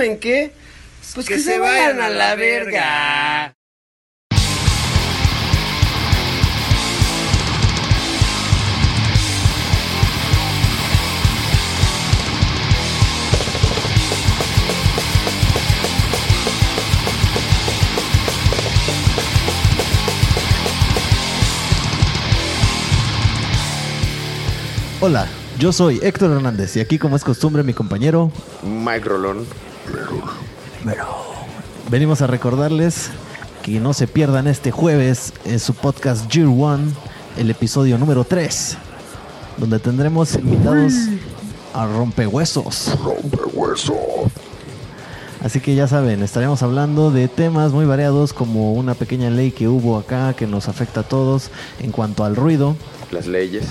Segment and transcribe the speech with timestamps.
[0.00, 0.50] ¿Saben qué?
[1.14, 3.54] Pues que, se, vayan a la verga.
[25.02, 25.28] Hola,
[25.58, 29.46] yo soy Héctor Hernández y aquí como es costumbre mi compañero Mike Rolón.
[31.90, 33.10] Venimos a recordarles
[33.62, 36.92] que no se pierdan este jueves en su podcast Year One,
[37.36, 38.76] el episodio número 3,
[39.58, 40.94] donde tendremos invitados
[41.74, 42.96] a rompehuesos.
[43.04, 43.94] Rompehueso.
[45.42, 49.68] Así que ya saben, estaremos hablando de temas muy variados como una pequeña ley que
[49.68, 52.76] hubo acá que nos afecta a todos en cuanto al ruido.
[53.10, 53.64] Las leyes.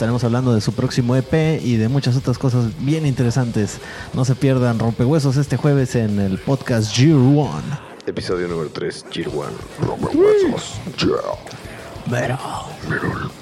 [0.00, 3.80] Estaremos hablando de su próximo EP y de muchas otras cosas bien interesantes.
[4.14, 7.62] No se pierdan Rompehuesos este jueves en el podcast Year One.
[8.06, 9.52] Episodio número 3, Year One.
[9.78, 10.80] Rompehuesos.
[10.96, 11.16] Yeah.
[12.10, 12.38] Pero...
[12.88, 13.39] Pero-